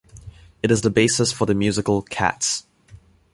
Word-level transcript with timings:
It 0.63 0.71
is 0.71 0.81
the 0.81 0.89
basis 0.89 1.31
for 1.31 1.45
the 1.45 1.53
musical 1.53 2.01
"Cats". 2.01 2.65